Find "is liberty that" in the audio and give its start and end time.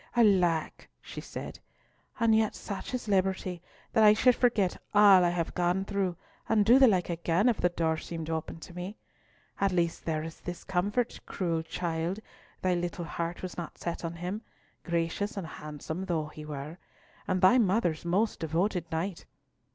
2.91-4.03